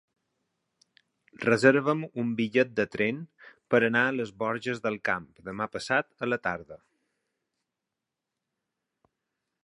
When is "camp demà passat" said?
5.09-6.09